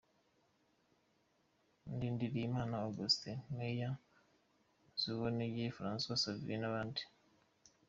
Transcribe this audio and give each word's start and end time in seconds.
Ndindiriyimana 1.93 2.75
Augustin, 2.85 3.37
Major 3.57 3.95
Nzuwonemeye 4.93 5.73
François 5.77 6.19
Xavier 6.23 6.59
n’abandi. 6.61 7.01